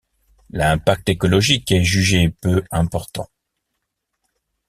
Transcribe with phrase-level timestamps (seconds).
[0.49, 3.29] L'impact écologique est jugé peu important.